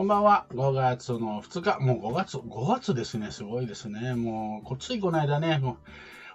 [0.00, 0.46] こんばんは。
[0.54, 1.78] 5月の2日。
[1.78, 3.30] もう5月、5月ですね。
[3.30, 4.14] すごいですね。
[4.14, 5.76] もう、こついこの間ね、も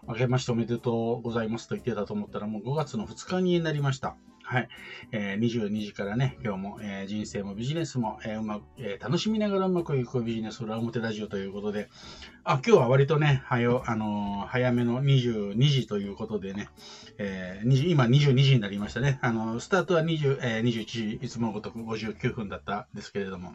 [0.06, 4.14] う、明けましておめでとうございますと言ってたと思ったら、もう5月の2日になりました。
[4.48, 4.70] はい。
[5.12, 11.90] えー、22時からね、今日も、えー、人生もビジネスも、えー、うまく、えー、楽しみながらうまくいくビジネス裏表ラジオということで、
[12.44, 16.70] あ、今日は割とね、はよ、あの、早めの22時ということでね、
[17.18, 19.18] えー、今22時になりましたね。
[19.24, 23.54] あの、スタートは20、えー、21時、いつもごとく59分だったんですけれども、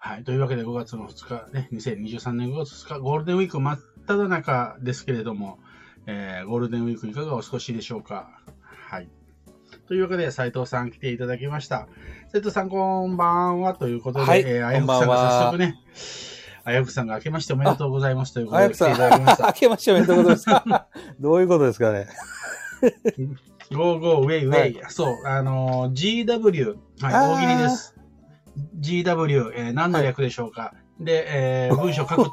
[0.00, 0.24] はい。
[0.24, 5.60] というわけで5月の2日、ね、2023年5月2日、ゴールデンウィーク真っ只中ですけれども、
[6.06, 8.40] えー、ゴールデンウィークいかがお過ごしでしょうか？
[8.88, 9.08] はい。
[9.88, 11.88] というわけで、斉藤さん来ていただきました。
[12.32, 13.74] 斉藤さん、こんばんは。
[13.74, 15.74] ということで、はい、えー、あやふさんが早速ね、
[16.62, 19.46] あやふさんが明けましておめでとうございますということで来ていただきました。
[19.48, 20.86] 明けましておめでとうございます。
[21.18, 22.06] どういうことですかね。
[23.72, 24.80] ゴーゴーウェイウェイ。
[24.80, 27.96] はい、そう、あのー、GW、はい、大喜利です。
[28.80, 32.30] GW、えー、何の略でしょうか、はいで、えー、文章書く、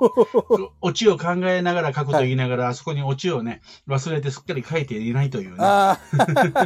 [0.81, 5.58] オチを考えながら書くと言いながら、はい、あそこにオチをね、忘れてすっかり書いていないというね。
[5.58, 6.33] なるほど、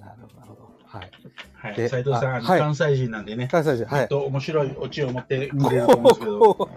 [0.00, 0.72] なるほど。
[0.84, 1.10] はい。
[1.54, 1.88] はい。
[1.88, 3.48] 斉藤さん、関西人なんでね。
[3.50, 4.08] 関西人、はい。
[4.08, 6.70] と面白いオチを持ってくれると思うんですけど。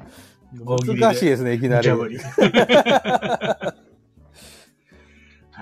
[0.98, 1.90] 難しいですね、いきなり。
[1.90, 2.06] は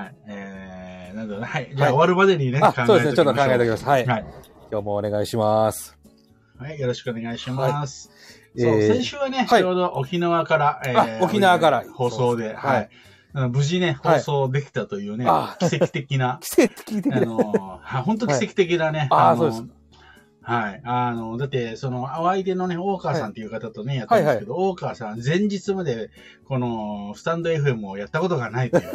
[0.04, 0.16] い。
[0.28, 1.72] えー、なんだろうはい。
[1.74, 2.96] じゃあ、終わるまでにね、考えておきましょう。
[2.96, 3.86] そうですね、ちょっと考えておきます。
[3.86, 4.26] はい。
[4.68, 5.98] はい今日もお願いします。
[6.58, 8.12] はい、よろしくお願いします。
[8.56, 12.90] はい、そう、えー、先週はね、はい、ちょうど沖縄から、えー、沖縄から放送で、はい。
[13.34, 15.26] 無事ね、放送できたというね、
[15.60, 16.40] 奇跡的な。
[16.42, 17.18] 奇跡的な。
[17.18, 19.08] あの、本当奇跡的なね。
[19.12, 19.64] ああ、そうです。
[20.42, 20.82] はい。
[20.86, 26.10] あの、だって、その、お相手のね、大川さんっていう方とね、やったんですけど、大川さん、前日まで、
[26.46, 28.84] この、スタンド FM をやったことがないという。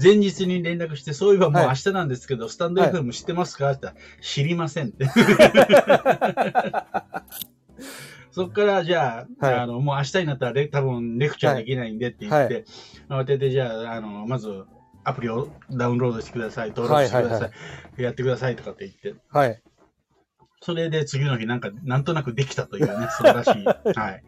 [0.00, 3.70] 前日に連絡して、そういえばもう明日なんですけど、はい、スタンド FM 知ってますか？
[3.70, 5.06] って言ったら、知りませんって。
[8.32, 12.64] そっから、じゃあ、はい、あの、もう明日になったらレ、多分レクチャーできないんでって言って、
[13.08, 14.64] はい、慌てて、じゃあ、あの、まず、
[15.04, 17.50] アプリをダウンロードしてください、登録してくださ
[17.96, 19.22] い、やってくださいとかって言って。
[19.30, 19.62] はい。
[20.60, 23.64] それで次の日なんか、なんとなくできたというね、素晴らしい。
[23.94, 24.22] はい。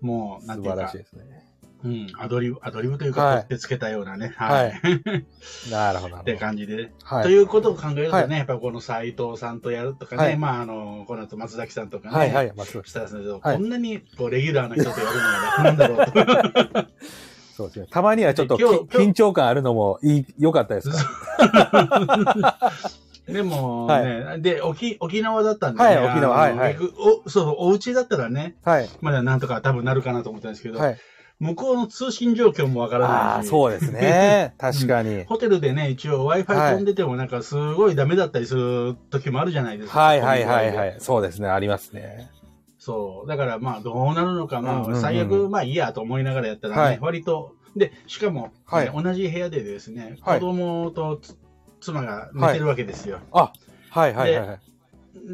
[0.00, 0.80] もう、なんていうか。
[0.80, 1.37] 素晴らしいですね。
[1.84, 4.32] うん、アドリブ、アドリブというか、取ってつけたようなね。
[4.36, 4.80] はい。
[5.70, 6.16] なるほど。
[6.16, 6.90] って感じで。
[7.04, 7.22] はい。
[7.22, 12.16] ということを考えるとね、やっぱこの斎藤さんとやるとかね、まあ、あの、この後松崎さんとかね。
[12.16, 13.40] はいはい、松崎さん。
[13.40, 16.88] こんなに、こう、レギュラーの人とやるのが楽なんだろうと。
[17.56, 17.86] そうですね。
[17.90, 22.58] たまにはちょっと緊張感あるのもいい、良かったですか？
[23.26, 26.76] でもね、はい、で、沖、沖縄だったんで、ね、はい、沖縄、はい、はい。
[27.24, 28.88] お、そう、お家だったらね、はい。
[29.00, 30.98] まだなんとか多分なるかなと思ったんですけど、はい。
[31.40, 33.48] 向こうの通信状況もわからないし。
[33.48, 34.54] そうですね。
[34.58, 40.00] 確かに、うん、ホテルでね、一応 Wi-Fi 飛んでてもなんかすごいダメだったりする時もあるじゃないですか。
[40.00, 40.96] はいはいはいはい。
[40.98, 41.48] そうですね。
[41.48, 42.28] ありますね。
[42.78, 43.28] そう。
[43.28, 51.20] だからまあどうなるのか、まあ最悪まあいいやと思いながらやったらね、はい、割と、で、しかも、ね、はい、同じ部屋でですね、子供と
[51.80, 53.20] 妻が寝てるわけですよ。
[53.32, 53.52] あ、
[53.90, 54.58] はいはいはい。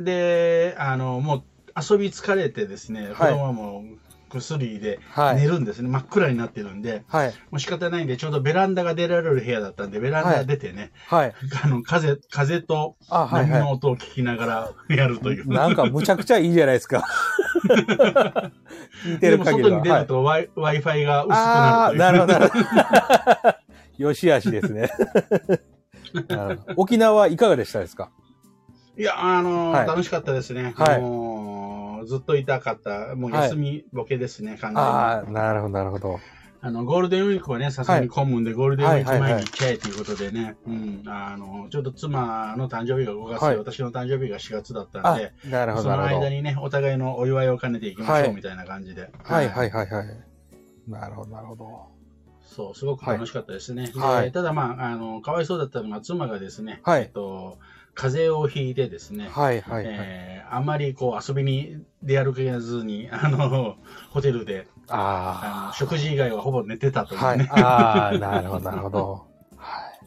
[0.04, 1.42] で、あの、もう
[1.76, 4.03] 遊び疲れてですね、子供はもう、
[4.40, 5.00] 薬で
[5.36, 11.34] 寝るんですね、はい、真っ暗になってるんで、はい、もう仕方ないんで、ちょうどベランダが出られる部屋だったんで、ベランダ出てね、はい、
[11.64, 15.48] あの風風と波の音を聞きながら やるという。
[15.48, 17.04] なんかむちゃくちゃいいじゃないですか。
[19.04, 20.22] 聞いてる限りでも外に出ると
[20.56, 21.98] Wi-Fi が薄くなるという。
[21.98, 23.64] なるほど、なるほど。
[23.96, 24.90] よしあしですね。
[26.76, 28.10] 沖縄はいかがでしたですか？
[28.96, 30.72] いや、あのーはい、楽しかったですね。
[30.76, 31.00] はい。
[32.04, 34.88] ずっといたかった、もう休みボケですね、はい、完全に。
[34.88, 36.20] ああ、なるほど、なるほど。
[36.60, 45.84] あの、ゴールデンウィークはね、さすがに混むんで、はい、ゴールデンウィーク前に行っちゃえということでね、うん、あの、ちょうど妻の誕生日が5月で、はい、私の誕生日が4月だったんで、なるほど。
[45.84, 49.10] その間にね、お互いのお祝いを兼ねていきましょう、みたいな感じで。
[49.22, 50.06] はい、はい、はい、はい。
[50.88, 51.94] なるほど、なるほど。
[52.44, 53.90] そう、すごく楽しかったですね。
[53.94, 54.32] はい。
[54.32, 57.02] ただまあ、あの、かわいそうだったのが妻がですね、はい。
[57.02, 57.58] えっと、
[57.94, 63.76] 風邪をひいてですね、はいはい、はい、えー、あんまりこう遊びに出歩けずに、 あの、
[64.10, 67.24] ホテルで、ああ食事以外はほぼ寝てたというね。
[67.24, 69.26] はい、ああ、なるほど、なるほど。
[69.56, 70.00] はい。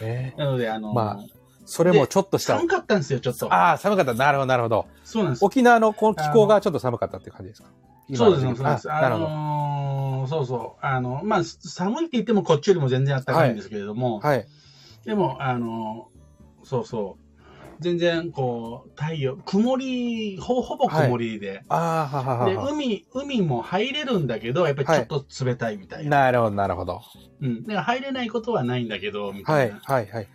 [0.00, 1.24] えー、なので、あの、まあ、
[1.66, 2.56] それもちょっとした。
[2.56, 3.52] 寒かったんですよ、ちょっと。
[3.52, 4.14] ああ、寒かった。
[4.14, 4.86] なるほど、なるほど。
[5.04, 5.44] そうなんです。
[5.44, 7.68] 沖縄のこの気候がちょっと寒かったっていう感じですか？
[8.14, 8.92] そうですね、そうです。
[8.92, 10.86] あのー、そうそう。
[10.86, 14.38] あの、まあ、寒いって言ってもこっちよりも全然暖かいんですけれども、はい。
[14.38, 14.46] はい、
[15.04, 16.08] でも、あの
[16.64, 17.22] そうそう。
[17.80, 22.70] 全然こう、太陽、曇り、ほほぼ曇りで、ああ、はははで、は。
[22.70, 26.22] 海、海も入れるんだけど、やっぱりちょっと冷たいみたいな。
[26.22, 27.02] なるほど、なるほど。
[27.40, 27.64] うん。
[27.64, 29.80] で、入れないことはないんだけど、みたはいい、な。
[29.84, 30.12] はい、はい。
[30.12, 30.28] はい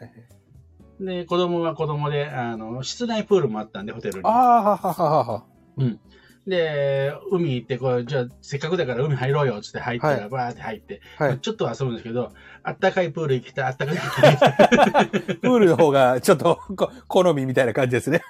[0.99, 4.21] で、子供は子供で、あの、室内プールもあったんで、ホテルに。
[4.23, 5.43] ああ、はははは。
[5.77, 5.99] うん。
[6.47, 11.39] で、海行って、こう、じゃあ、せっかくだから海入ろうよ、つって入ったら、はいバーって入って、はい。
[11.39, 12.31] ちょっと遊ぶんですけど、
[12.63, 15.09] あったかいプール行きたい、あったかいプール行きたい。
[15.39, 18.21] プールの方がちょっとこ好みみたいな感じですね。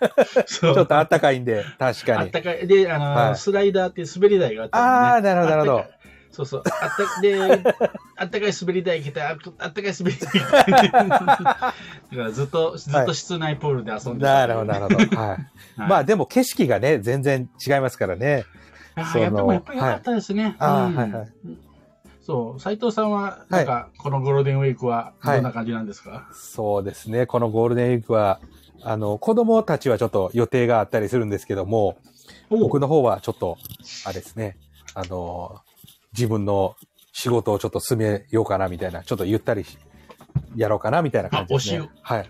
[0.47, 2.17] ちょっとあったかいんで、確かに。
[2.19, 2.67] あったかい。
[2.67, 5.31] で、あの、はいスライダーっていう滑り台があったんで、ね。
[5.31, 5.96] ああ、なるほど、なるほど
[6.37, 6.63] そうそう。
[6.65, 7.63] あった、 で、
[8.15, 10.91] あったかい滑り台行きたい、ああったかい滑り台行きたい。
[10.91, 11.73] だか
[12.11, 14.97] らずっと、ずっと室内プールで遊んでた、なるほど、なるほど。
[15.17, 15.27] はい。
[15.29, 15.39] はい
[15.77, 18.45] まあでも景色がね、全然違いますからね。
[18.95, 20.55] そのあーやっぱりやっぱり良かったですね。
[20.59, 21.27] あうんーはいはい
[22.21, 27.25] そう、斉藤さんは、なんか、このゴールデンウィークは、はいどんな感じなんですか、そうですね。
[27.25, 28.41] このゴールデンウィークは、
[28.83, 31.95] あの、子供たちはちょっと予定があったりするんですけども、
[32.49, 33.57] 僕の方はちょっと、
[34.05, 34.57] あれですね、
[34.93, 35.61] あの、
[36.13, 36.75] 自分の
[37.11, 39.77] 仕事をちょっと進めようかなみたいな、ちょっとゆったりし
[40.55, 41.89] やろうかなみたいな感じですね。
[42.01, 42.29] はい。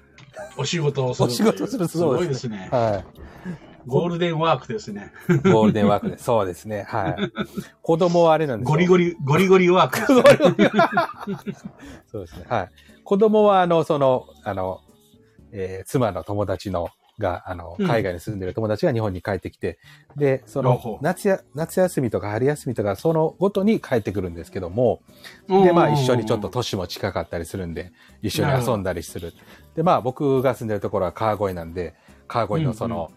[0.58, 1.28] お仕事をする。
[1.28, 2.70] お仕事するすごいですね。
[2.72, 3.04] は
[3.88, 5.14] ゴールデンワークですね。
[5.30, 5.50] い。
[5.50, 6.18] ゴールデンワークで。
[6.18, 6.84] そうですね。
[6.84, 7.16] はい。
[7.82, 11.46] 子供はあれなんですよゴリゴリ、ゴリゴリワークですね。
[12.12, 12.46] そうですね。
[12.50, 12.70] はい。
[13.04, 14.82] 子供は、あの、その、あの、
[15.54, 17.88] えー妻の友達の、が、あの、うん。
[17.88, 19.80] 海外に住んでる友達が日本に帰ってきて、
[20.16, 25.02] で、そほうほうの、夏や、夏休みとか春休みとか、そのごとに帰ってくるんですけども、
[25.48, 27.92] で、まあ一緒にちょっと年も近かったりするんで、
[28.22, 29.34] 一緒に遊んだりする。
[29.76, 31.96] で、まあ僕が住んでるところは川越なんで、
[32.28, 33.12] 川越のその、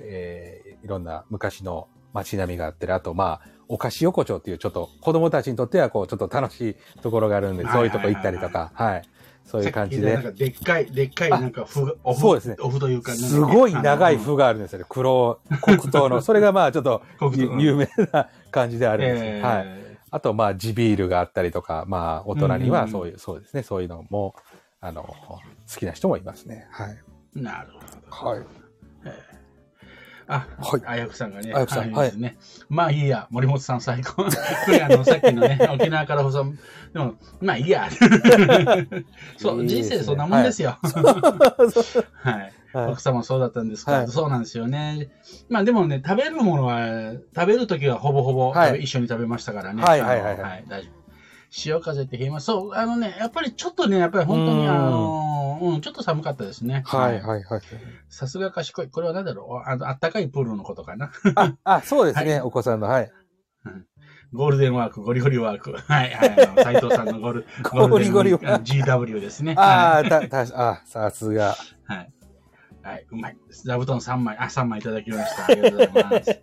[0.00, 7.72] えーいろんな昔の街並みがあったり、あとまあ、お菓子横丁っていうちょっと子供たちにとってはこう、ちょっと楽しいところがあるんで、はい。
[7.72, 9.02] そういうとこ行ったりとか、はい。
[9.44, 10.16] そういう感じで。
[10.32, 14.86] でっかい、でっかい、なんか、ふが、おふそうですねおふというか、すごい長いあの符があるんですよね。
[14.88, 16.22] 黒、黒糖の。
[16.22, 17.02] それがまあちょっと
[17.58, 19.46] 有名な感じであるんですえよ。
[19.46, 19.66] はい。
[20.10, 23.62] あとまあ地ビールがあったりとか、まあ大人にはそういう、そうですね。
[23.62, 24.34] そういうのも、
[24.80, 25.40] あの、好
[25.76, 26.66] きな人もいますね。
[26.70, 26.98] はい。
[27.36, 27.72] ーなる
[28.10, 28.30] ほど。
[28.30, 28.63] はい。
[30.26, 32.36] あ、はいあやくさんがね、あやくさんいいね。
[32.68, 34.24] まあいいや、森本さん最高。
[34.24, 34.30] こ
[34.70, 36.54] れあの、さっきのね、 沖縄から放送、
[36.92, 37.88] でも、まあいいや。
[39.36, 40.78] そう、人生そんなもんですよ。
[40.82, 42.34] はい。
[42.34, 45.08] はい奥様そうだったんですか、はいそうなんですよね。
[45.48, 49.80] まあでもね、食べるものは、食べるときはほぼほぼ、一緒に食べましたからね。
[49.80, 51.04] はいはいはい大丈夫。
[51.50, 52.46] 潮風って冷えます。
[52.46, 55.23] そう、あのね、やっぱりちょっとね、やっぱり本当に、うんあの、
[55.60, 56.82] うん、ちょっと寒かったですね。
[56.86, 57.60] はいはいはい。
[58.08, 58.88] さすが賢い。
[58.88, 59.68] これは何だろう？
[59.68, 61.10] あの、あったかいプールのことかな？
[61.36, 62.32] あ、あ、そうですね。
[62.32, 63.10] はいお子さんの、はい。
[64.32, 65.72] ゴールデンワーク、ゴリゴリワーク。
[65.72, 66.46] はい、はい。
[66.46, 69.54] あの斉藤さんのゴル ゴリゴリワークゴールデン GW ですね。
[69.56, 70.40] ああ、た、た、
[70.70, 71.54] あ、さすが。
[71.84, 72.12] はい。
[72.82, 73.36] はい、うまい。
[73.50, 75.46] 座布団3枚、あ、3枚いただきました。
[75.46, 76.40] ありがとうございます。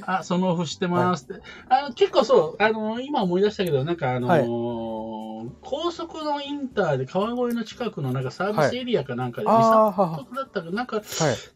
[0.06, 1.42] あ、そのオフしてますって。
[1.68, 5.23] あの、結構そう、あの、今思い出したけど、なんかあのーはい
[5.62, 11.04] 高速のインターで川越の近くのなんかサービスエリアかなんかで、ああ、三は徳だったかなんか、はい。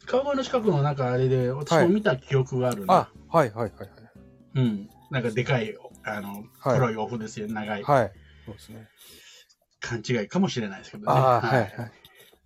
[0.06, 2.94] 川越の近くのなんかあれで、私も見た記憶があるな。
[2.94, 3.88] あ、はいはいはい
[4.54, 4.88] うん。
[5.10, 5.74] なんかでかい、
[6.04, 7.82] あの、はい黒いオフですよ、長い。
[7.82, 8.02] はい。
[8.02, 8.12] はい。
[8.44, 8.88] そうですね。
[9.80, 11.20] 勘違いかもしれないですけどね。
[11.20, 11.70] はいはい。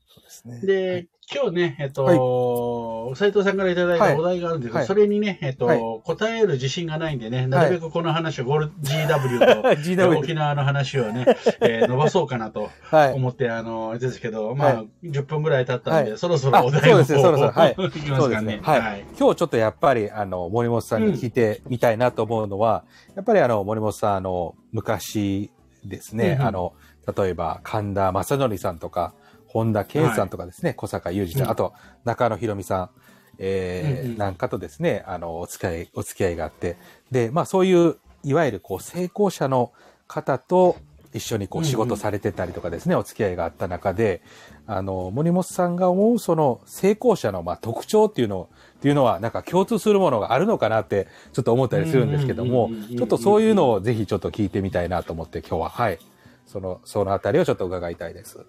[0.06, 0.60] そうですね。
[0.60, 4.86] で、今日ね、えっと、斉藤さんからいただいたお題があるんですけど、はい。
[4.86, 5.80] それにね、えっと、はい。
[6.04, 11.24] 答える自信がないんでね、なるべくこの話をゴール GW と 沖縄の話をね、
[11.60, 13.12] えー伸ばそうかなとはい。
[13.12, 16.18] 思って、あの、ですけど、まあ、は10分ぐらい経ったんで、はい。
[16.18, 17.50] そろそろお題のあそうですねそろそろ。
[17.50, 17.74] はい。
[17.76, 18.56] 行きますすかね。。
[18.56, 18.60] ね。
[18.62, 19.04] はい。
[19.18, 25.50] 今日ちょっとやっぱり、あの、森本さんに聞いてみたいなと思うのは、やっぱりあの、森本さん、あの、昔
[25.84, 26.46] ですね、うんうん。
[26.48, 26.72] あの、
[27.16, 29.12] 例えば、神田正則さんとか、
[29.52, 31.50] 本田健さんとかですね、小坂雄二さん、うん。
[31.50, 32.90] あと、中野博美さん、
[33.38, 34.18] えーうんうん。
[34.18, 36.78] なんかとですね、あの、お付き合い、お付き合いがあって、
[37.10, 39.72] で、まあそういう、いわゆるこう、成功者の
[40.06, 40.76] 方と
[41.12, 41.68] 一緒にこうんうん。
[41.68, 44.22] う仕事されてたりとかですね、お付き合いがあった中で、
[44.66, 55.98] あの、森本さんが思うその成功者のまあ特徴っていうのっていうのはなんか共通するものがあるのかなってちょっと思ったりするんですけどもうんうんうんうんうん、ちょっとそういうのをぜひちょっと聞いてみたいなと思って今日は、はい。
[56.46, 58.44] その、そのあたりをちょっと伺いたいです。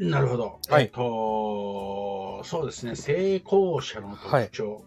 [0.00, 0.58] なるほど。
[0.68, 0.84] はい。
[0.84, 4.84] えっと、そうですね、成功者の特徴。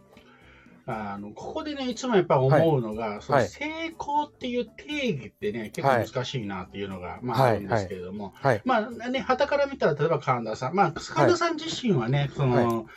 [0.86, 3.48] あのここでね、いつもやっぱ思うのが、そのはい。
[3.48, 3.66] 成
[3.98, 7.52] 功っていう定義ってね、結構難しいなっていうのが、まあ、はい。
[7.52, 8.62] あるんですけれども、はい。
[8.66, 12.88] まあね、旗から見たら、例えば神田さん、まあ、神田さん自身はね、その、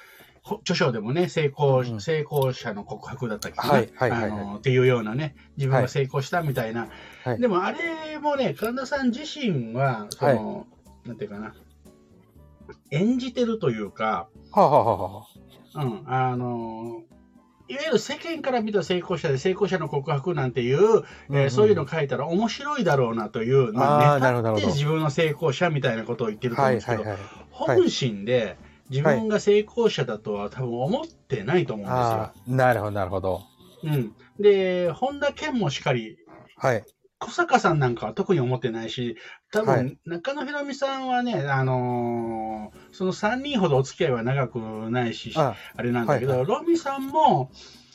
[0.43, 2.01] ほ著書でもね、成功、うん。
[2.01, 3.91] 成功者の告白だったっけどね、はい。
[3.95, 4.11] はい。
[4.11, 4.31] はい。
[4.31, 4.41] はい。
[4.41, 6.89] あのっていうようなね、自分が成功したみたいな。
[7.25, 7.41] はい。
[7.41, 10.67] でもあれもね、神田さん自身は、その、
[11.05, 11.55] なんていうかな、
[12.91, 15.27] 演じてるというか、はあ、はあはあは
[15.75, 17.03] うん、あの
[17.69, 21.05] いわゆる世間から見た成功者で成功者の告白なんていう、うんうん
[21.37, 27.29] えーそういうの書いたら面白いだろうなという、あーなるほどなるほどネタって自分の成功者みたいなことを言ってるとあ、思うんですけど、はいはいはい。
[27.51, 28.57] 本心で
[28.91, 32.33] 自分が成功者だとは多分思ってないと思うんですよあ。
[32.35, 33.43] あ、なるほどなるほど。
[33.83, 36.19] うん、で、本田健もしっかり、
[36.57, 36.85] はい。
[37.19, 39.17] 小坂さんなんかは特に思ってないし、
[39.57, 47.51] 多分、はい中野ひろみさんはね、あのーその3人ほどお付き合いは長くないし、ああれなんだけど、はいはいロミさんも、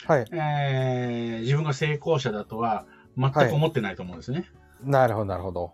[0.06, 0.26] はい。
[0.32, 2.86] えー自分が成功者だとは
[3.18, 4.46] 全く思ってないと思うんですね。
[4.84, 5.74] なるほどなるほど。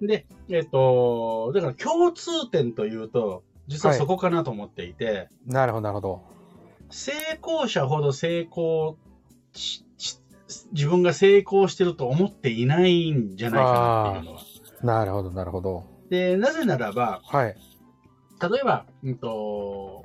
[0.00, 6.22] で、えっ、と、だから共通点というと、実ははいそこかなと思っていて、なるほどなるほど。
[6.90, 8.96] 成功者ほど成功
[10.72, 14.40] 自分が成功してると思っていないんじゃないかなっていうのは。
[14.82, 15.84] なるほどなるほど。
[16.10, 17.56] で、なぜならば、はい。
[18.50, 20.04] 例えば、うんと、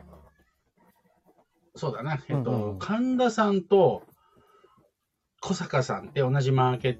[1.75, 4.03] そうだな、えっと、うんうん神田さんと
[5.41, 6.97] 小坂さんって同じマーケッ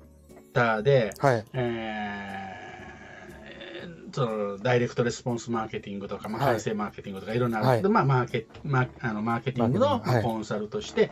[0.54, 1.46] ターで、はい。
[1.54, 2.58] えー
[4.14, 11.12] そのダイレクトレスポンスマーケティングとか、まあ、はい完成マーケティングとかいろんなあるんですけど、まあ、マーケマあのマーケティングのコンサルとして、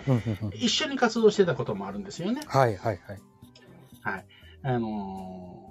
[0.53, 2.41] 一緒に活動してたこともあるんですよね。
[2.47, 3.21] はいはいはい。
[4.01, 4.25] はい。
[4.63, 5.64] あのー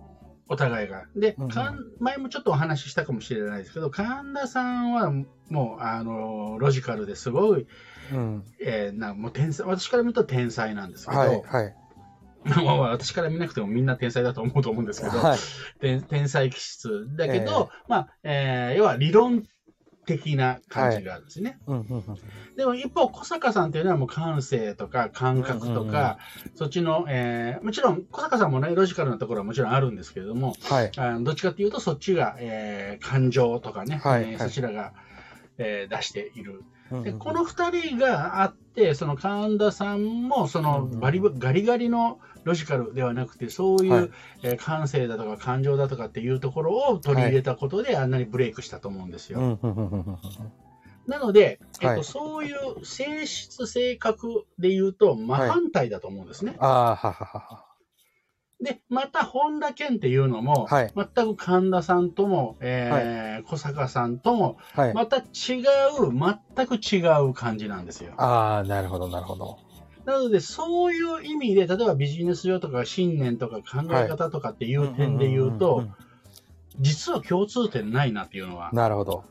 [0.48, 1.04] お互いが。
[1.16, 5.10] で、うんうんかん前もちょっとお話ししたかもしれないですけど、神田さんは
[5.48, 7.66] もう、あのーロジカルですごい、
[8.12, 8.44] うん。
[8.60, 11.74] えーなもう天才、私から見ると天才なんですけど、はいはい。
[12.44, 15.38] まあ私から見なくてもみんな天才だと思うと思うんですけど、はい。
[15.80, 19.44] 天天才気質だけど、まあ、えー要は理論
[20.04, 21.58] 的な感じがあるんですね。
[21.66, 22.04] うんうんうん
[22.56, 26.18] でも一方、小坂さんっていうのはもう感性とか感覚とうんうんか、
[26.54, 30.92] そっちの、えーもちろん小坂さんもね、ロジカルなところはもちろんあるんですけれども、はい。
[30.96, 34.92] あのどっちかっていうとそっちが、えー感情とかね、えーはいはいそちらが、
[35.58, 36.62] えー出している。
[37.02, 44.10] でこの二人があって、その神田さんもそのバリバガリガリのロジカルではなくて、そういう、はい
[44.42, 49.58] えー感性だとか感情だとかっていうところを取り入れたことで、あんなにブレイクしたと思うんですよ。
[51.06, 56.56] なので、えっとはいそういう性質、性格で言うと、真反対だと思うんですね。
[56.58, 57.64] はははは。
[58.64, 64.94] で、また本田健っていうのも、はい全く神田さんとも、えー小坂さんとも、はい。
[64.94, 65.24] また違う、
[66.56, 68.14] 全く違う感じなんですよ。
[68.16, 69.58] ああ、なるほどなるほど。
[70.06, 75.94] なので、そういう意味で、例えばビジネス上とか信念とか考え方とかっていう点で言うとんんんん、
[76.80, 78.70] 実は共通点ないなっていうのは。
[78.72, 79.24] なるほど。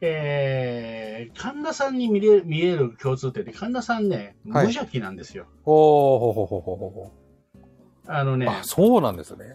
[0.00, 5.46] えー、神田さんに見れ見える共通点で、神田さんね、無はい邪気なんですよ。
[5.64, 7.23] おー、ほほほほほほ。
[8.06, 9.52] あのね、あ、そうなんですね。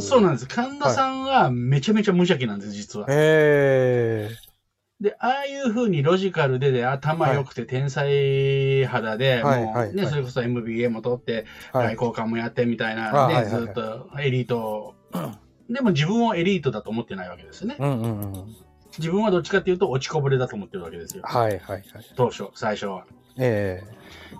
[0.00, 0.48] そうなんんです。
[0.48, 3.06] 神田さんはめちゃめちゃ無邪気なんです、実は。
[3.08, 4.36] へえ。
[5.00, 11.94] で、ああいう風にロジカルでで頭良くて天才肌で、もうね、はいはいはいそれこそ MBA も取って、外はい。
[11.94, 14.94] 交官もやってみたいな、ね、ずっとエリート、
[15.68, 17.76] でも自分をエリートだと思ってないわけですね。
[17.78, 18.56] うんうんうん。
[18.96, 21.22] 自分はどっちかっていうと落ちこぼれだと思ってるわけですよ。
[21.26, 21.84] はいはいはい。
[22.14, 23.04] 当初、最初は。
[23.38, 23.82] え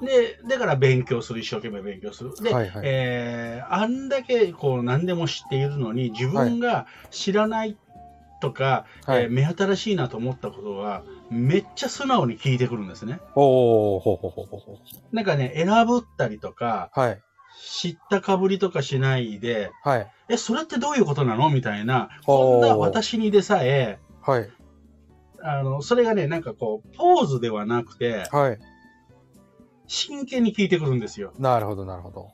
[0.02, 2.34] で、だから勉強する、一生懸命勉強する。
[2.42, 7.76] で、はいはいえーあんだけこう何でも知っているのに、自分が知らない
[8.40, 9.22] とか、えはい。
[9.24, 13.20] えー目新しいなと思ったことは、めっちゃ素直に聞いてくるんですね。
[13.34, 14.78] おー、ほほほほほ。
[15.12, 17.22] なんかね、選ぶったりとか、はい。
[17.58, 20.06] 知ったかぶりとかしないで、はい。
[20.28, 21.48] え、それってどういうことなの？
[21.48, 24.48] みたいな、こんな私にでさえ、はい。
[25.42, 28.58] あの、それがね、なんかこう、ポーズではなくて、はい。
[29.86, 31.32] 真剣に聞いてくるんですよ。
[31.38, 32.32] なるほどなるほど。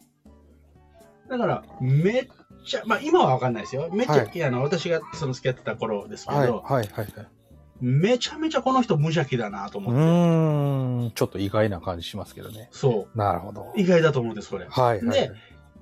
[1.29, 2.29] だから、めっ
[2.67, 3.89] ちゃ、まあ今はわかんないですよ。
[3.93, 6.49] めっちゃ、はいあの、私がその付き合ってた頃ですけど、はい。
[6.49, 6.89] はい。
[6.93, 7.09] はい。
[7.81, 10.01] めちゃめちゃこの人無邪気だなとう思って。
[10.01, 11.11] ーん。
[11.13, 12.69] ちょっと意外な感じしますけどね。
[12.71, 13.81] そなるほどう。。
[13.81, 14.67] 意外だと思うんです、これ。
[14.69, 15.05] はい。
[15.05, 15.19] はい。
[15.19, 15.33] で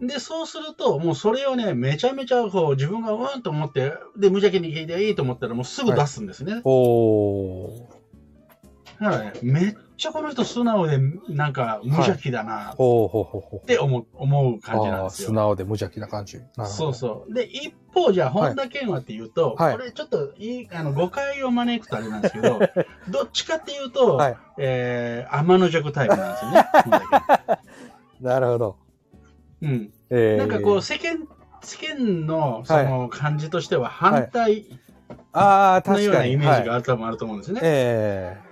[0.01, 6.63] で、そうすると、もうそれをね、めちゃめちゃこう、自分がうわんと思って、で、無邪気に聞いていいと思ったら、もうすぐ出すんですね。
[6.65, 8.00] おー。
[9.01, 10.99] だからね、めっちゃこの人素直で、
[11.31, 13.67] なんか無邪気だなっほうほうほうほう。
[13.67, 15.35] て思う,、思う感じなんですよ素。
[15.35, 16.37] 直で無邪気な感じ。
[16.37, 17.33] なるほどそうそう。
[17.33, 22.61] で、一方、じゃあ、本田健はっていうと、はいこれちょっといい、あの、誤解を招くとあれなんですけど、
[23.09, 24.37] どっちかっていうと、はい。
[24.59, 27.01] えー、天の弱タイプなんですよね、本
[27.47, 27.61] 田
[28.21, 28.77] なるほど。
[29.63, 29.71] 健。
[29.71, 29.93] うん。
[30.11, 31.27] えー、なんかこう、世間、
[31.63, 34.67] 世間の、その、感じとしては反対
[35.33, 36.15] ああ、のよう。
[36.15, 37.61] なイメージがはい、ある多分あると思うんですね。
[37.63, 38.50] え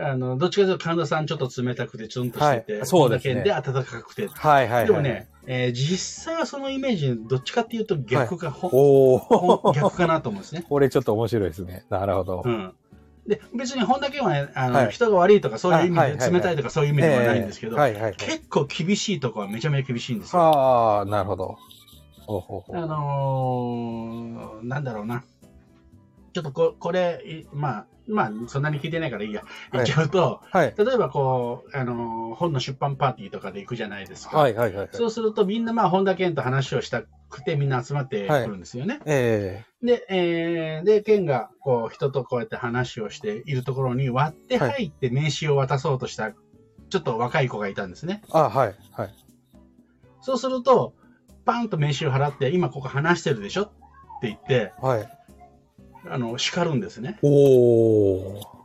[0.00, 4.86] あの、どっちかというと神田さんちょっと冷たくてツンとしてて、はいそうですねで暖かくてー、はいはいはい。
[4.86, 9.72] でもね、えー実際はそのイメージ、どっちかっていうと逆が、ほおお。
[9.72, 10.64] 逆かなと思うんですね。
[10.68, 11.84] これちょっと面白いですね。
[11.90, 12.48] なるほどう。
[12.48, 12.72] ん。
[13.26, 17.76] で、別に本田健はね、あの、はい人が悪いとかそういう意味で、冷たいとかそういう意味ではないんですけど。
[18.16, 20.42] 結構厳しいとこはめちゃめちゃ厳しいんですよ。
[20.42, 21.58] ああ、なるほど。
[22.26, 22.86] ほうほうほあう。
[22.86, 25.24] のー、なんだろうな。
[26.32, 29.42] ちょっとここれ、いまあ、まあ、そんなに聞いてないからいいや。
[29.72, 30.74] 言っちゃうと、はい。
[30.76, 34.38] 例えばこう、あのー本の出版パーティーとかで行くじゃないですか。
[34.38, 34.88] はいはいはいはい。
[34.92, 39.00] そうするとみんなまあ本田健と話をしたくてみんな集まってくるんですよね。
[39.06, 48.22] えで、えー、で、健がこう人とこうやって話をしているところに割って入って名刺を渡そうとした、ちょっと若い子がいたんですね。
[48.24, 49.14] えあはいはい。
[50.20, 50.94] そうすると、
[51.44, 53.66] パンと名刺を払って、今ここ話してるでしょっ
[54.20, 55.17] て言って、はい。
[56.06, 57.18] あの、叱るんですね。
[57.22, 58.58] おお。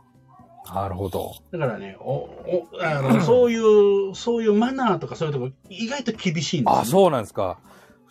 [0.74, 1.36] なるほど。
[1.52, 6.80] だからね、お、お、あの、 そういう、そういうマナーとかそういうとこ、意外と厳しいんですよ、ね。
[6.82, 7.58] あ、そうなんですか。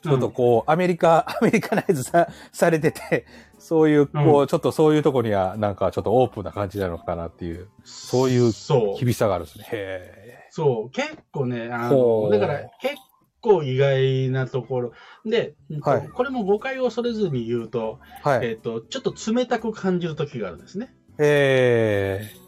[0.03, 3.25] ちょっとこう、アメリカ、 アメリカナイズさされてて、
[3.57, 8.51] そういう、こう、ちょっとそういうとこには、なんかちょっとオープンな感じなのかなっていう、そういう。
[8.99, 9.65] 厳しさがあるんですね。
[9.71, 10.91] へそう。
[10.91, 12.95] 結構ね、あの、だから結
[13.43, 14.91] 構意外なところ。
[15.25, 18.29] で、はいこれも誤解を恐れずに言うと、え。
[18.29, 18.47] はい。
[18.47, 20.95] えっ、と、ちょっと冷たく感じる時があるんですね。
[21.19, 22.43] ええ。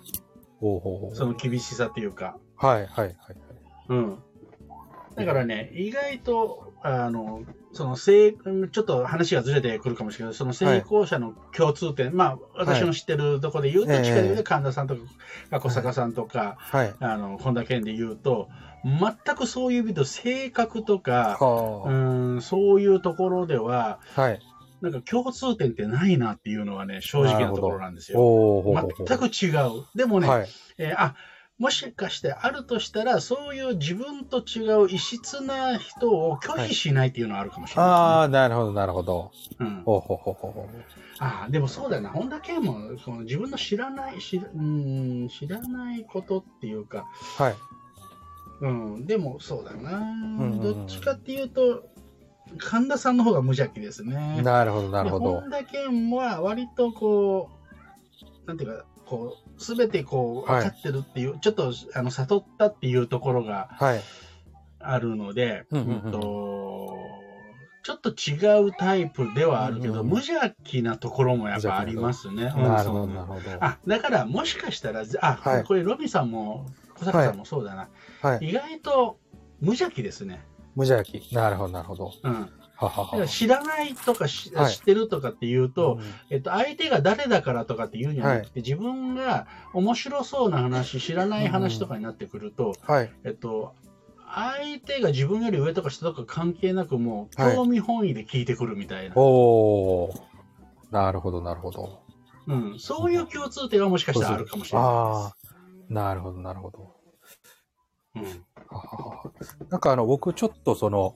[0.60, 1.16] ほうほうほう。
[1.16, 2.38] その厳しさというか。
[2.56, 3.16] はいはいはい。
[3.90, 4.20] うん。
[5.16, 14.96] だからね、意外と、あの、その成、うんちょっと話がずれてくるかもしれないその成功者の共通点、まあ、私の知ってるところで言うと、ええ近いで神田さんと
[15.50, 16.94] か、小坂さんとか、はい。
[17.00, 18.50] あの、本田健で言うと、
[18.86, 21.94] 全くそういう意味で性格とか、はう
[22.38, 24.22] ん、そういうところでは、あ。
[24.22, 24.40] はい。
[24.82, 28.64] なんか共通点ってないなっていうのはね、正直なところなんですよ。
[29.08, 29.86] 全く違う。
[29.96, 30.48] でもね、はい。
[30.78, 31.16] えーあ、
[31.58, 39.32] もしかしてあるとしたら、そういう自分と違う異質な人を拒否しないっていうのはあるかもしれあなあ、なるほどなるほど。
[39.60, 40.70] うん、ほうほうほうほ。
[41.20, 47.06] あーでもそうだよな、本田健もその自分の知らない知らうん、知らないことっていうか、
[47.38, 47.56] はい。
[48.62, 51.84] うん、でもそうだな、んうんどっちかっていうと、
[52.58, 54.42] 神田さんの方が無邪気ですね。
[54.44, 55.26] なるほどなるほど。
[55.26, 57.50] で本田健は割とこ
[58.44, 64.02] う、なんていうか、こう、すべてこう、はい分かってるっていう、ちょっと、あの、悟ったっていうところがはい。
[64.88, 66.98] あるので、うんうんうんうんと
[67.84, 72.52] ちょっと違うタイプではあるけど、うんうん無邪気なところもやっぱありますね。
[72.56, 73.42] うんなるほどなるほど。
[73.60, 76.66] あ、だからもしかしたら、あ、はいこれロビンさんも、
[76.98, 77.90] 小坂さんもそうだな。
[78.22, 78.50] はい。
[78.50, 79.20] 意外と
[79.60, 80.44] 無邪気ですね。
[80.76, 81.34] 無邪気。
[81.34, 82.14] なるほどなるほど。
[82.24, 82.50] うん。
[82.78, 83.28] ははは。
[83.28, 93.12] 知らないとか知ってるとかっていうと、うんえっと、相手が誰だからとかっていうんじゃなくて、自分が面白そうな話、知らない話とかになってくると、はい。
[93.24, 93.74] えっと、
[94.34, 100.22] 相手が自分より上とか下とか関係なくもう、はい興味本位で聞いてくるみたいな、おー。
[100.92, 102.02] なるほど、なるほど。
[102.48, 102.80] うん。
[102.80, 104.92] そういう共通点はもしかしたらあるかもしれないあ
[105.28, 105.45] あ。
[105.90, 106.96] なるほど、なるほど。
[108.16, 108.42] です。
[108.70, 108.86] はは
[109.24, 109.32] は
[109.70, 111.16] なんかあの、僕ちょっとその、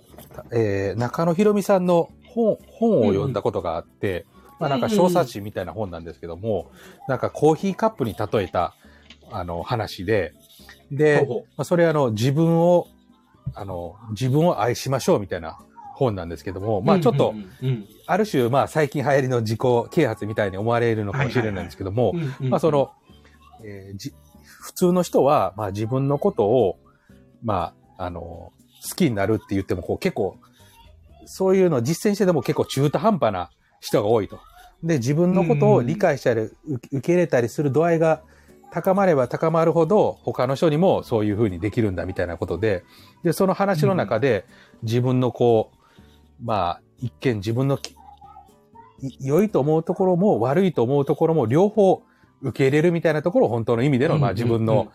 [0.52, 4.26] えー、中野ひろみさんの本、本を読んだことがあって、
[4.60, 6.72] まあなんか小冊子みたいな本なんですけども、
[7.08, 8.76] なんかコーヒーカップに例えた、
[9.32, 10.34] あの、話で、
[10.92, 10.98] うん。
[10.98, 12.88] で、まあ、それあの、自分を、
[13.54, 15.58] あの、自分を愛しましょうみたいな
[16.00, 19.60] 本なんですけども、うまあちょっと、うんうんある種、まあ最近流行りの自己
[19.92, 22.92] 啓発みたいに思われるのかもしれないんですけどもう、んうんうんまあそ、の、
[23.64, 24.16] えーじ、
[24.60, 26.78] 普通の人は、まあ自分のことを、
[27.44, 28.52] まあ、あの、好
[28.96, 30.38] きになるって言っても、こう結構、
[31.26, 34.40] そういうのを実践してても結構中途半端な人が多いと。
[34.84, 38.22] で、自分のことを理解したり、う受け入れたりする度合いが
[38.72, 42.84] 高まれば高まるほど、他の人にもそういうふうにできるんだみたいなことで、
[43.24, 44.46] で、その話の中で、
[44.84, 47.80] 自分のこう、まあ、一見自分の
[49.22, 52.02] 良いと思うところも悪いと思うところも両方
[52.42, 54.92] 受け入れるみたいなところを本当の意味での、まあ自分の、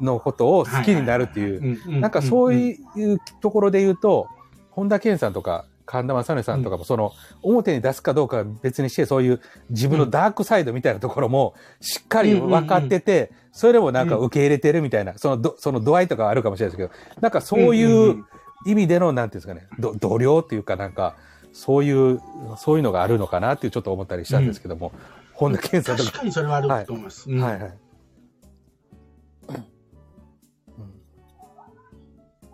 [0.00, 2.78] のことを好きになるっていう、うなんかそううい
[3.14, 4.28] うところで言うと、
[4.70, 18.24] 本田健さんとか神田正則さんとかも、その、表に出すかどうかは別にして、そういう自分のダークサイドみたいなところも、しっかり分かってて、それでもなんか受け入れてるみたいな、そのど、その度合いとかはあるかもしれないですけど、なんかそういう
[18.66, 21.16] 意味での、なんていうんですかね、ど度量っていうかなんか、
[21.52, 22.20] そういう、
[22.58, 24.92] そういうのがあるのかなっていうちょっと思ったりしたんですけども、
[25.36, 26.10] 本田健さんとか。
[26.10, 27.30] 確かにそれはあると思います。
[27.30, 27.78] うんはいはい。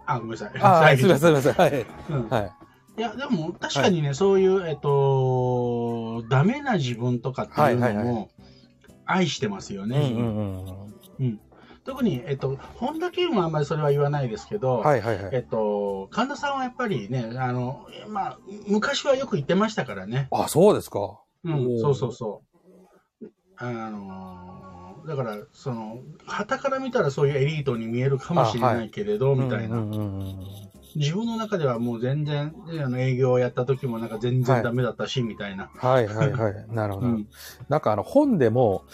[0.05, 0.61] あ、ごめんなさい。
[0.61, 1.43] ああ、 すみません、ん。
[1.43, 1.53] すみません。
[1.55, 1.87] はい。
[2.11, 2.53] うんはい。
[2.99, 8.29] いや、でも確かにね、そういう、えっと、ダメな自分とかっていうのはいはいはも
[9.07, 9.99] 愛してますよね。
[9.99, 11.41] うんうんうんうん。
[11.85, 15.35] 特に、えっと、本田健はあんまりそれは言わないですけど、はいはいはい。
[15.35, 20.29] えっと、神田さんはやっぱりね、あの、まあ、昔はよく言ってましたからね。
[20.31, 21.21] あ、そうですか。
[21.45, 22.52] うん、そうそうそう。
[23.65, 29.77] あの、だから、その、旗から見たらそういうエリートに見えるかもしれないけれど、みたいな。
[29.77, 35.71] うんうんうんうん自分の中ではもう全然、あの営業をやった時もなんか全然ダメだったし、みたいな。
[35.75, 36.55] はいはいはい。
[36.71, 37.07] なるほど。
[37.07, 37.27] うん。
[37.69, 38.85] なんかあの本でも、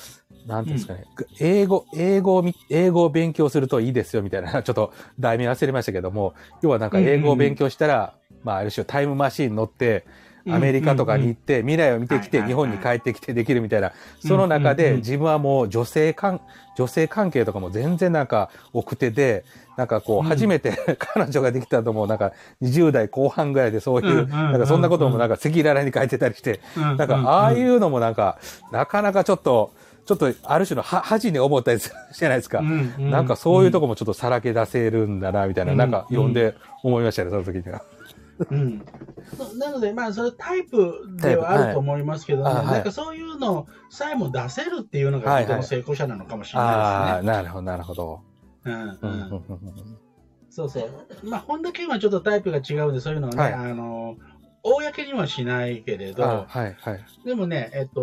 [0.46, 1.06] なんていうんですかね、
[1.40, 10.06] 英語、英語をみ、英語を勉強するといいですよみたいな、 ちょっと題名忘れましたけども、要はなんか英語を勉強したら、まあある種タイムマシーンに乗って、
[10.50, 16.40] アメリカとかに行って、未来を見てきて、日本に帰ってきてできるみたいな、その中で自分はもう女性関、
[16.76, 19.44] 女性関係とかも全然なんか奥手で、
[19.76, 20.24] なんかこう、うん。
[20.24, 22.32] 初めて 彼女ができたとも、なんか
[22.62, 28.38] 20代後半ぐらいでそういう、なんかそんなこともなんか赤裸々に書いてたりして、ななんかああいうのもなんか、
[28.72, 29.72] なかなかちょっと、
[30.04, 32.62] ちょっとある種のは恥に思ったりするじゃないですか。
[32.98, 37.82] なんかそういうとこもちょっとさらけ出せるんだな、みたいな、うんなんか読んで思いましたね、その時には。
[38.50, 38.78] うん、
[39.58, 47.32] な なので、まあ、それタイプではあると思いますけど、はいなんかそういうのさえも出せるっていうのが、はいはいとても成功者なのかもしれないですね。
[47.32, 48.20] なるほど、なるほど。
[48.64, 49.98] うんうん
[50.50, 50.90] そうそう。
[51.22, 54.16] まあ、本田健はちょっとタイプが違うんで、そういうのはね、はいあの、
[54.64, 57.04] 公にはしないけれあど、はい、はい。
[57.24, 58.00] でもね、えっと、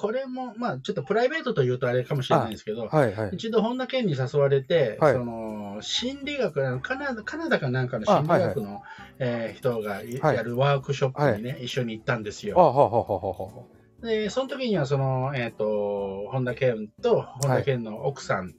[0.00, 3.30] これも、まあ、ちょっとプライベートというとあれかもしれないですけど、はい、はい。
[3.34, 8.82] 一度本田健に誘われて、はいその心理学カナダ、カナダかなんかの心理学の、
[9.18, 12.56] えー人がいはいやるワークショップにね、一緒に行ったんですあ、よ。
[12.56, 13.64] ははははは
[14.02, 18.54] で、その時にはその、えっ、と、本田健と本田健の奥さん。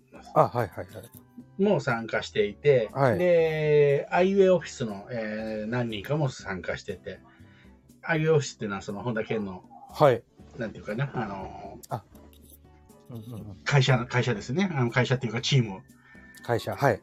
[1.57, 7.19] も参加していて、はいで、アイウェイオフィスの、えー何人かも参加してて、
[8.03, 10.23] アイウェイオフィスっていうのはその本田健の、はい。
[10.61, 11.79] なんていうかな、あの、
[13.09, 14.71] うんうんうん会社、会社ですね。
[14.73, 15.81] あの会社っていうかチーム。
[16.43, 17.01] 会社、はい。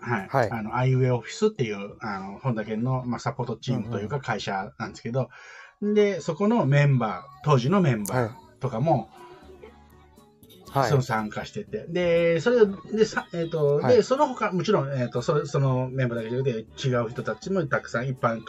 [0.00, 0.28] はい。
[0.28, 5.30] はいあの、アイウェイオフィスっていう、あの、本田健の、まあ、サポートチームというか会社なんですけど、
[5.80, 9.06] で、そこのメンバー、当時のメンバーとかも、はい
[10.88, 11.02] その。
[11.02, 18.42] 参加してて、で、それで、さえっ、と、はいで、その他、もちろん、えっ、と、それそのメンバーだけじゃなくて、違う人たちもたくさん一般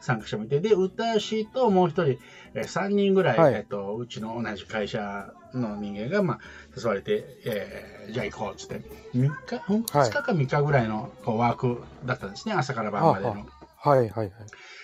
[0.00, 2.18] 参加者もいて、で、歌氏ともう一人、
[2.54, 6.40] えー、3人ぐらい、はいえっ、と、うちの同じ会社の人間が、まあ、
[6.76, 8.82] 誘われて、えーじゃあ行こうっつって、
[9.14, 13.46] 3日、ほん2日か3日ぐらいのこうワークだったんですね、朝から晩までの。
[13.76, 14.30] はい、はい、はい。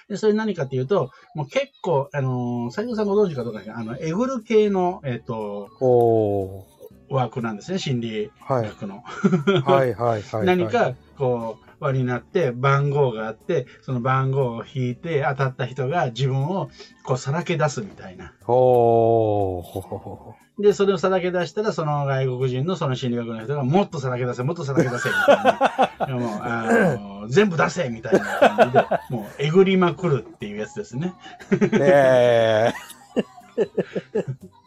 [0.09, 6.78] で、それ何かっていうと、もう結構、あのー、斉藤さんご存知かどうかあの、エグル系の、えっ、と、おー。
[7.11, 8.69] ワークなんですね、心理はい。
[8.69, 9.03] 学の。
[9.65, 10.47] はい、はい、はい。
[10.47, 16.71] 何か、こう、輪になって、番号があって、その番号を引いて、当たった人が自分を、
[17.05, 18.33] こう、さらけ出すみたいな。
[20.59, 26.17] で、それをさらけ出したら、その外国人のその心理学の人が、もっとさらけ出せ、もっとさらけ出せ、みたいな。
[26.19, 28.21] もう、あの、全部出せみたいな
[28.57, 31.15] 感じで、もう、えぐりまくるっていうやつですね。
[31.73, 32.73] え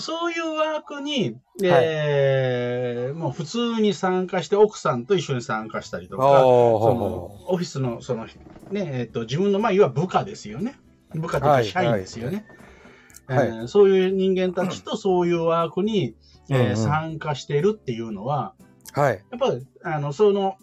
[0.00, 6.18] そういうワークに、えーもう普通に参加して、奥さんと一緒に参加したりとー。
[6.18, 6.40] か。
[6.40, 8.26] そのオフィスの、その、
[8.70, 10.78] ね、えっ、と、自分の、まあ、いわば部下ですよね。
[11.14, 12.36] 部下とか社員ですよね。
[12.36, 16.14] はいえーそういう人間たちとそういうワークに、
[16.50, 18.54] えーうんうん参加しているっていうのは、
[18.92, 19.22] はい。
[19.30, 20.56] やっぱり、あの、その、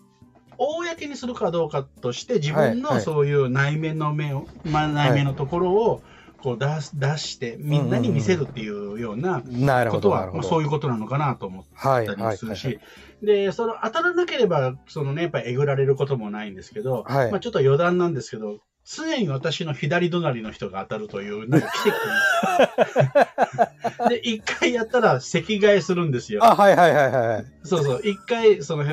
[0.57, 6.01] 公にするかどうかとして、自分はいはいのそういう内面の面を、まあ、内面のところを、
[6.45, 9.41] こう出す、出して、みんなに見せるっていうような
[9.89, 10.31] ことは。
[10.31, 12.07] まあそういうことなのかなと思ったはい。
[12.07, 12.79] りするし、
[13.23, 21.89] で、その当たらなければ、そのね、やっぱりえぐられることもないんですけど、はいまあちょっと余談なんですけど、常に私の左隣の人が当たるという、なんか奇
[24.03, 26.45] 跡 で、一回やったら赤替えするんですよ。
[26.45, 27.45] あ、はい、はい、はい、はい。
[27.63, 28.83] そうそう、一回、その、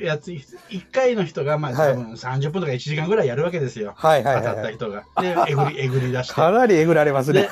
[0.00, 0.46] やつ、一
[0.92, 3.94] 回の人が、まあ、はい多分30分とか1時間ぐらいやるわけですよ。
[3.96, 4.64] はい、はい、当たっはい。
[4.64, 5.04] た人が。
[5.20, 6.34] で、えぐり、 えぐり出して。
[6.34, 7.48] かなりえぐられますでね。、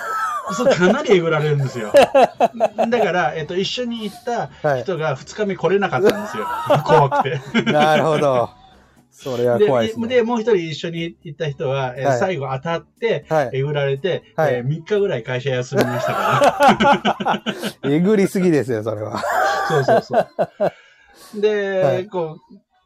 [0.52, 1.92] そう、かなりえぐられるんですよ。
[1.94, 4.83] だから、えっと、一緒に行ったはい。
[4.83, 6.46] 人が2日目来れなかったんですよ。
[6.85, 7.72] 怖くて。
[7.72, 8.50] なるほど。
[9.14, 10.14] それは怖いですで、ね。
[10.16, 13.50] でもう一人一緒に行った人は、えーはい最後当たって、はい。
[13.52, 17.42] えぐられて、はいえ3日ぐらい会社休みましたか
[17.85, 19.12] えぐりすぎですよ、それは。
[19.12, 19.22] ら。
[19.68, 20.28] そうそうそう。
[21.35, 22.38] で、はいこ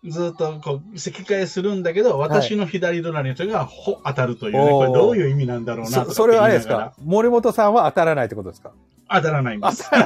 [0.04, 6.92] う、ずっとこう、席替えするんだけど、私の左隣の人がほ当たるというね、これどういう意味なんだろうなとそそれはあれですか？
[7.02, 8.70] 森本さんは当たらないってことですか？
[9.08, 9.84] ら当たらないんです。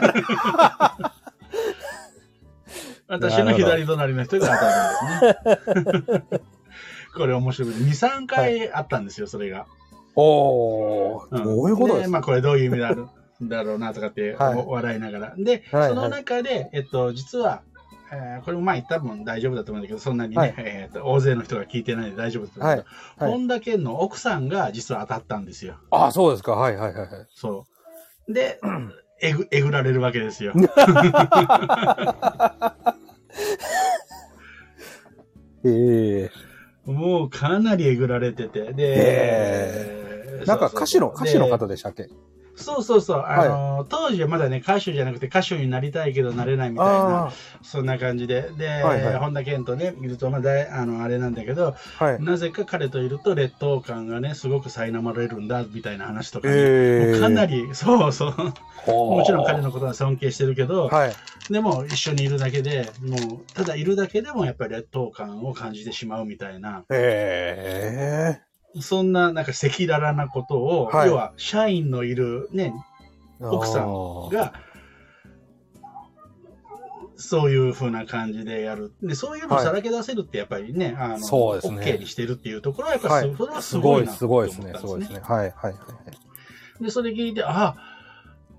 [3.09, 6.40] 私の左隣の人が当たるんですね。
[7.16, 7.70] これ面白い。
[7.70, 9.66] 2、3回あったんですよ、それが。
[10.14, 12.11] おー、んどういうことですか？
[12.11, 13.11] まあこれどういう意味だろ
[13.42, 13.48] う。
[13.48, 15.35] だろうなとかって、はいお笑いながら。
[15.37, 17.62] で、はいその中で、えっと、実は、
[18.12, 25.77] えーこれもまあ多分大丈夫だと思うんだけど、そんなにね、はいえーと大勢の人が聞いてないので大丈夫だと思うんだけど、はい本田健の奥さんが実は当たったんですよ。
[25.90, 26.53] ああ、そうですか。
[26.53, 27.27] はいはいはいはい。
[27.35, 27.66] そ
[28.29, 28.33] う。
[28.33, 28.61] で、
[29.20, 30.53] えぐ、えぐられるわけですよ。
[35.64, 36.31] え
[36.87, 38.73] えもうかなりえぐられてて。
[38.73, 42.09] で、なんか歌手の、歌手の方でしたっけ？
[42.61, 43.25] そうそうそう。
[43.27, 48.51] あの、当時はまだね、歌手じゃなくて歌手になりたいけどなれないみたいな、あそんな感じで。
[48.57, 52.23] で、はいはい本田健とね、いると、まあ、だいあの、あれなんだけど、あ、はい。
[52.23, 58.35] なぜか彼といると劣等感がね、すごく苛まれるんだ、みたいな話とかね、ええもうかなり、そうそう。
[58.87, 61.12] ももちろん彼のことは尊敬してるけど、はい。
[61.51, 68.49] でも一緒にいるだけで、もう、ただいるだけでもやっぱり劣等感を感じてしまうみたいな、ええ
[68.80, 72.72] そんななんか赤裸々なことを、はい要は社員のいるね、
[73.40, 74.52] 奥さんあーが、
[77.16, 78.92] そういう風な感じでやる。
[79.02, 84.72] で、そういうのをさらけ出せるってやっぱりね、あの、そうですね OK にしてるっていうところはやっぱり、はいそれはすすごい、ごいなすごいですね。
[84.72, 85.20] と思ったんすごいですね。
[85.22, 85.78] はい、はい、は
[86.80, 86.85] い。
[86.85, 87.76] で、それ聞いて、あ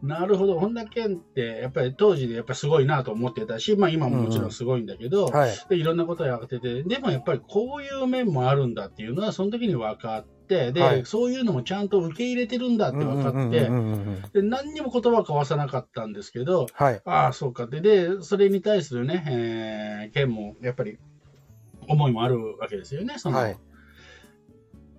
[0.03, 5.51] なるほど、本田健って、やっぱり当時でやっぱりすごいなと思ってたし、まあ今ももちろんすごいんだけど、はい。
[5.69, 17.01] でいろんなことをやってて、でもやっぱりこういう面もあるんだっていうのは、その時に分かって、で、はいそういうのもちゃんと受け入れてるんだって分かって、うんうんうんうんで何にも言葉を交わさなかったんですけど、はい。
[17.05, 20.97] ああ、そうかって、で、それに対するね、えー、県もやっぱり
[21.87, 23.15] 思いもあるわけですよね。
[23.17, 23.57] そのはい。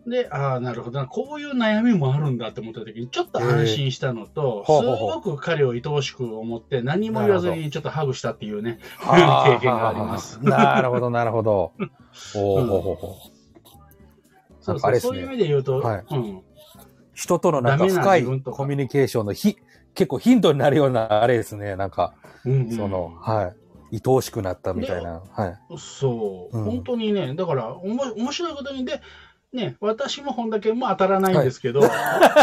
[0.06, 10.40] で、ああ、なるほどな、こういう悩みもあるんだって思った時に、ちょっと安心したのと、すごく彼を愛おしく思って、何も言わずにちょっとハグしたっていうね、経験があります。
[10.44, 11.72] なるほど、なるほど。
[12.12, 12.66] そう
[14.78, 15.32] そうそういう意ね。
[15.32, 16.42] 味で言うと、はいうん、
[17.14, 19.56] 人とのなんか深いコミュニケーションのひ、
[19.94, 21.76] 結構ヒントになるようなあれですね。
[21.76, 23.62] なんか、うんうんその、はい。
[23.92, 25.22] 愛おしくなったみたいな。
[25.32, 25.58] はい。
[25.78, 29.02] そう、うん本当にね、だから、おも面白いことにで、
[29.52, 31.82] ね、私も本田健も当たらないんですけど、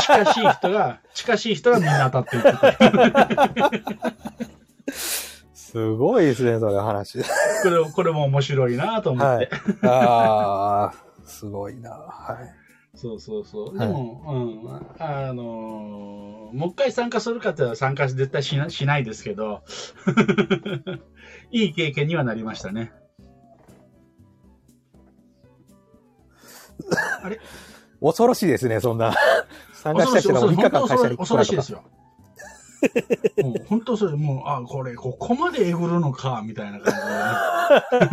[0.02, 2.42] 近しい人が、近しい人がみんな当たってい
[4.92, 4.96] く。
[5.54, 7.20] すごいですね、それ話。
[7.20, 7.26] こ
[7.70, 9.26] れ、これも面白いなと思って。
[9.26, 9.50] はい。
[9.84, 10.94] ああ、
[11.26, 11.92] すごいな。
[11.92, 12.98] はい。
[12.98, 13.78] そうそうそう。
[13.78, 14.62] はいでも、
[15.00, 19.62] うん、あのーもう一回参加するかって言ったら参加絶対しなしないですけど、
[21.52, 22.92] いい経験にはなりましたね。
[28.02, 29.14] 恐ろしいですね、そんな。
[29.74, 31.84] 参加した人が3日間会社に来恐ろしいですよ。
[33.38, 33.46] よ。
[33.46, 36.94] もう本当それ、もう、あ、これ、ここまでえぐるのか、みたいな感
[38.00, 38.10] じ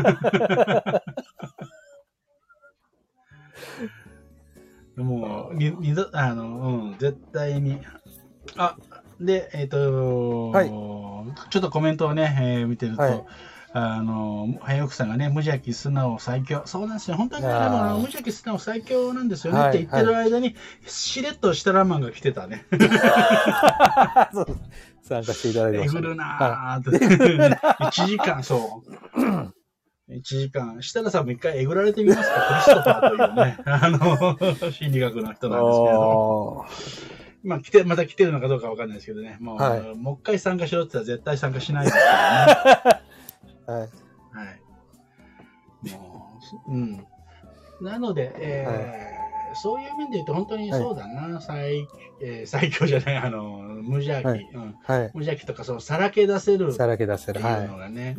[4.97, 5.05] で、ね。
[5.05, 7.81] もう、に、にど、あの、うん、絶対に。
[8.57, 8.77] あ、
[9.21, 10.71] で、えっ、と、はい
[11.51, 13.25] ちょっとコメントをね、えー見てると、はい
[13.79, 16.63] あの、早奥さんがね、無邪気、素直、最強。
[16.65, 17.19] そうなんですよ。
[17.19, 22.65] 本当にね、あの無邪気、素直、最強なんですよね、はいって言ってる間に、しれっとしたラマンが来てたね。
[24.33, 24.47] そう
[25.03, 25.85] 参加していただいてね。
[25.85, 27.07] えぐるなーって。
[27.85, 30.11] 1時間、そう。
[30.11, 30.79] 1時間。
[30.81, 36.65] 設楽さんも一回えぐられてみますかクリストファーというね、あの、心理学の人なんですけれど。
[36.65, 39.37] あまあ、来て、また来てるのかどうかわかんないですけどね。
[39.39, 43.01] もう、はいもう一回参加しろって言ったら絶対参加しないですからね。
[43.67, 43.81] ーはい。
[43.81, 43.87] は
[45.87, 45.91] い。
[45.91, 47.07] もう、うん。
[47.81, 49.17] なので、えー
[49.59, 51.89] そういう面で言うと本当にそうだな、最、
[52.21, 53.43] えー最強じゃない、あの、
[53.83, 54.75] 無邪気、はいうん。
[54.83, 55.11] はい。
[55.15, 57.41] 無邪気とか、そう、さらけ出せるってさらけ出せる。
[57.41, 57.79] いうはいの。
[57.79, 58.17] がね、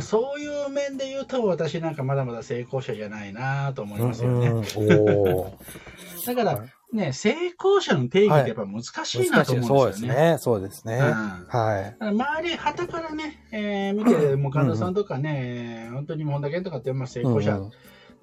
[0.00, 4.48] そういう面で言うと、私なんかまだまだ成功者じゃないなと思いますよね。
[4.48, 4.64] うんうん
[6.26, 9.52] だからはいね、成功者の定義ってやっぱ難しいなと。
[9.54, 10.30] 思そううんですすでよね。
[10.32, 10.38] ね。
[10.38, 10.94] そうですね。
[10.94, 11.02] うん
[11.48, 12.04] はい。
[12.04, 17.70] 周り、旗からね、えー見て、もう神田さんとかね、本当に本田健とかって、まあ、成功者、うんうん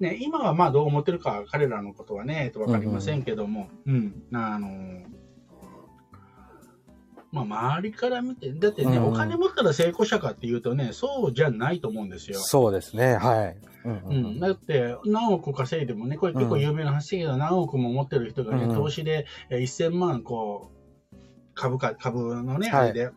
[0.00, 5.23] ね、今はまあどう思ってるか、彼らのことはね、わかりませんけども、うん、あのー
[7.34, 7.44] まあ、
[7.74, 12.38] 周りから見て、だってね、うんお金持ったら成功者かっていうとね、そうじゃないと思うんですよ。
[12.38, 13.16] そうですね。
[13.16, 13.56] はい。
[13.84, 20.70] うんううんん、だって、何億稼いでもね、これ結構有名な話だけど、何億も持ってる人がね、うん投資でえー1000万、こ
[21.12, 21.16] う、
[21.54, 23.10] 株価、株のね、はいあれで、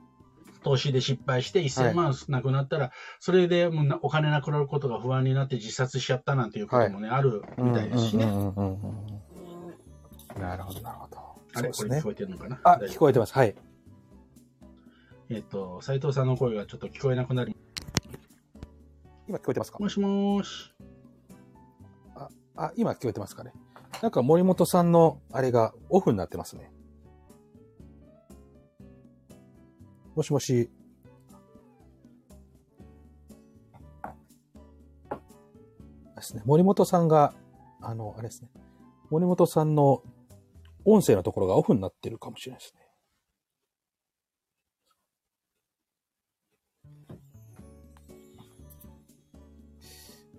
[0.63, 8.25] 投資で失敗して1000万なくなったら、それでもうなお金なくなることが不安になって自殺しちゃったなんていうこともね、あるみたいですしね。
[8.25, 8.31] な
[10.57, 11.17] るほど、なるほど。
[11.53, 12.59] あれ、ねこれ聞こえてるのかな？
[12.63, 13.33] あ、聞こえてます。
[13.33, 13.55] はい。
[15.29, 17.55] えっと、斉藤さんの声がちょっと聞こえなくなり、
[19.27, 19.79] 今聞こえてますか？
[19.79, 20.73] もしもーし。
[22.55, 23.51] あ、今聞こえてますかね？
[24.01, 26.71] なんか森本さんのあれがオフになってますね。
[30.15, 30.69] もしもし。
[36.15, 36.41] ですね。
[36.45, 37.33] 森本さんが、
[37.79, 38.49] あの、あれですね。
[39.11, 40.01] 森本さんの
[40.83, 42.86] 音声のところがオフになってるかもしれないですね。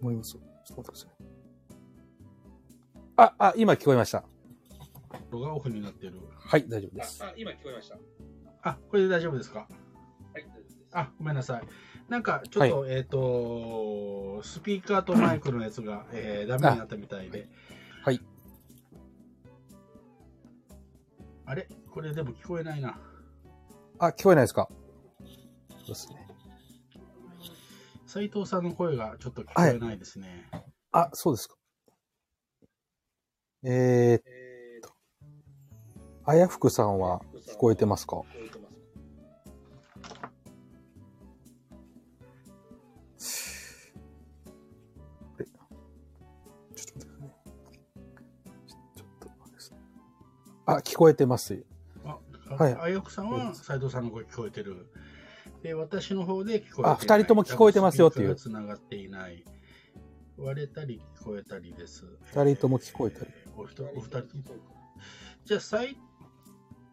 [0.00, 0.32] 思います。
[0.32, 1.10] ちょっと待ってください。
[3.16, 4.24] あ、あ、今聞こえました。
[5.30, 6.20] 動画オフになってる。
[6.36, 7.24] はい、大丈夫です。
[7.24, 7.98] あ、今聞こえました。
[8.62, 9.60] あ、これで大丈夫ですか？
[9.60, 9.68] はい、
[10.34, 10.76] 大丈夫です。
[10.92, 11.62] あ、ごめんなさい。
[12.08, 17.48] なんか、ちょっと、えっ、と、スピーカーとマイクのやつが、えー、ダメになったみたいで。
[18.02, 18.20] はい。
[21.44, 21.68] あれ？
[21.90, 22.98] これでも聞こえないな。
[23.98, 24.68] あ、聞こえないですか？
[25.70, 26.27] そうですね。
[28.08, 30.48] 斉藤さんの声がちょっと聞こえないですね。
[30.92, 31.56] あ、そうですか。
[33.62, 34.88] えー、えー、
[36.24, 38.22] あやふくさんは聞こえてますか？
[50.64, 51.62] あ、聞こえてます。
[52.06, 52.18] あ、
[52.54, 54.86] はいあやくさんは斉藤さんの声聞こえてる。
[55.68, 56.92] で、私の方で聞こえてない。
[56.92, 59.44] あ二人とも聞こえてますよっていうつながっていない。
[60.38, 62.06] 割れたり聞こえたりです。
[62.32, 64.44] 二人とも聞こえたりえーお一お二人とも。
[65.44, 65.98] じゃあ、斉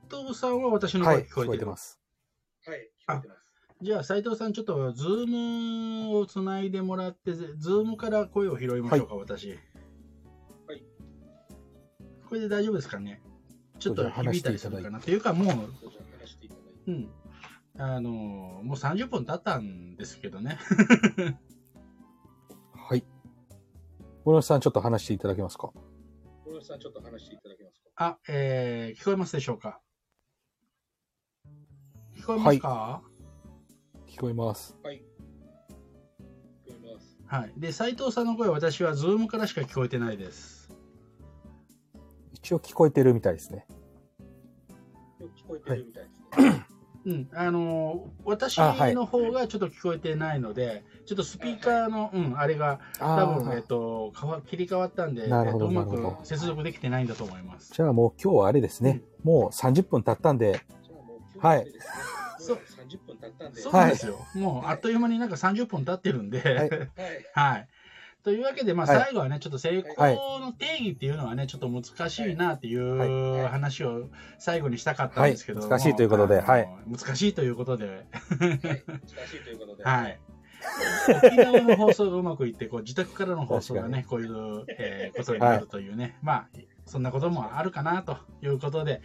[0.10, 1.48] 藤さんは私の声はい、聞聞こえてる。
[1.48, 2.02] こえてます。
[2.66, 3.54] はい、聞こえてます。
[3.82, 9.52] じゃあ、斉藤さん、ちょっと、ズームをつないでもらって、ズームから声を拾いましょうか、私。
[9.52, 10.84] はい。
[12.28, 13.22] これで大丈夫ですかね
[13.80, 15.00] ちょっと響いたりするかな。
[15.00, 15.54] っていうか、も
[16.86, 16.92] う。
[16.92, 17.10] うん。
[17.78, 20.58] あの、もう30分経ったんですけどね。
[22.74, 23.04] はい。
[24.24, 25.72] 森本さん、ちょっと話していただけますか？
[26.46, 27.90] 小野さん、ちょっと話していただけますか？
[27.98, 29.82] あ、えー、聞こえますでしょうか？
[32.16, 33.02] 聞こえますか？
[34.08, 34.78] 聞こえます。
[34.82, 35.04] はい。
[36.66, 37.18] 聞こえます。
[37.26, 37.54] はい。
[37.58, 40.72] で、斉藤さんの声、私はズームからしか聞こえてないです。
[42.32, 43.68] 一応聞こえてるみたいですね。
[45.20, 46.20] 聞こえてるみたいです
[46.52, 46.65] ね。
[47.06, 57.72] うん、あのー私の方がちょっと聞こえてないので、ちょっとスピーカーの、うん、あれが、あ多分、えっーと、かわ切り替わったんで、なるほどえっとうまく接続できてないんだと思います。
[57.74, 59.02] じゃあもう今日はあれですね。
[59.24, 60.62] もう30分経ったんで、
[61.40, 61.68] はい。
[62.40, 63.62] そうもう30分経ったんで。
[63.62, 64.20] そうなんですよ。
[64.34, 66.70] もう、あっという間になんか30分経ってるんで、はい
[67.34, 67.68] はい。
[68.26, 68.36] はい。
[68.36, 74.10] というわけで、まあ、はい最後はね、ちょっと成功の定義っていうのはね、ちょっと難しいなっていうはい話を
[74.40, 77.96] 最後にしたかったんですけども、はい難しいということではい難しいということで、はい。
[77.96, 79.84] 難しいということで。
[79.86, 80.20] はい。。
[81.24, 86.48] 沖縄の放送がうまくいって、こう自宅からの放送がね、こういう、えーことになるというね、まあ、
[86.86, 89.02] そんなこともあるかなということで、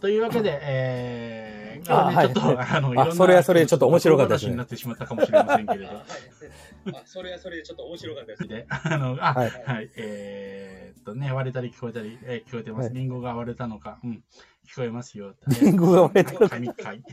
[0.00, 5.96] というわけで、 えー、今日はね、ちょっと、あの、いろんな、それはそれでちょっと面白かったですね話になってしまったかもしれませんけれどはい。
[6.94, 8.48] あ、それはそれでちょっと面白かったですね。
[8.48, 12.86] で、あの、あ、は、はいいえーっとね、割れたり聞こえたり、えー聞こえてます。
[12.86, 14.22] はいリンゴが割れたのか、うん、
[14.66, 15.34] 聞こえますよ。
[15.60, 17.02] リンゴが割れたのか神回。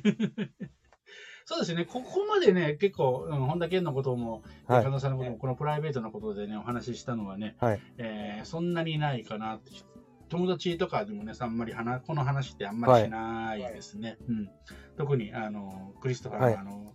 [1.47, 7.81] そうですね、ここまでね、結構、うん、本田健のことも、はい加納さんのことも、このプライベートなことでね、お話ししたのはね、はい。
[7.97, 9.71] えーそんなにないかなって。
[10.29, 14.17] 友達とかでもね、あんまり話この話ってあんまりしないですね。
[14.27, 14.49] うん、
[14.97, 16.93] 特にあのクリストファーの,、はいあの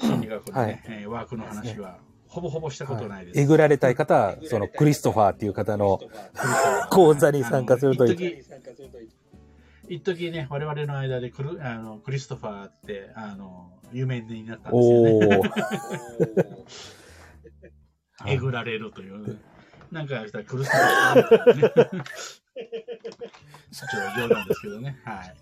[0.00, 1.98] 心理学の、ねはいえーワークの話は、
[2.28, 3.40] ほぼほぼしたことないです。
[3.40, 5.98] えぐられたい方は、そのクリストファーっていう方の
[6.90, 8.44] 講座に参加するといい。
[9.88, 15.52] 一時ね、我々の間でクルあのクリストファーってあの有名になったんですよね。
[18.26, 19.36] えぐられるという、ね。
[19.90, 22.04] なんかしたらクリストファーみたいなね。
[23.70, 25.00] ちょっと冗談ですけどね。
[25.04, 25.36] はい。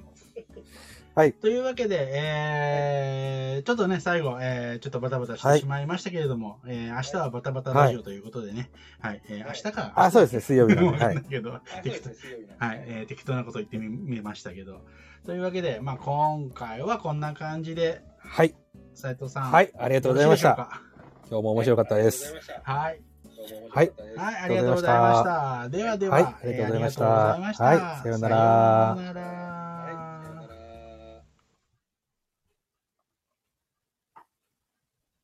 [1.15, 9.95] はいというわけで、えー、ちょっとね、最後、えー、ちょっとバタバタしてしまいましたけれども、えー、明日はバタバタラジオということでね、はい、えー、明日か。
[9.97, 11.05] あ、そうですね、水曜日なんで。
[11.05, 11.23] はい。
[11.23, 12.11] けど、あそう適当
[12.67, 14.83] はい、えー適当なこと言ってみみましたけど。
[15.25, 18.55] というわけで、まあ、今回はこんな感じで、はい。
[18.93, 19.51] 斉藤さん。
[19.51, 20.97] はいありがとうございましたし
[21.31, 22.35] 今日も面白かったです。
[22.63, 23.01] はい。
[23.71, 23.93] はい。
[24.17, 25.69] はい、ありがとうございました。
[25.69, 27.05] ではでは、はいありがとうございました。
[27.05, 27.65] えーありがとうございました。
[27.65, 28.37] はいさようなら。
[28.97, 29.66] さようなら